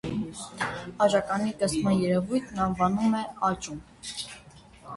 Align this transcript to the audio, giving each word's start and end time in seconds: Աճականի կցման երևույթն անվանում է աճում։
Աճականի 1.05 1.53
կցման 1.59 2.01
երևույթն 2.05 2.65
անվանում 2.65 3.21
է 3.21 3.25
աճում։ 3.51 3.87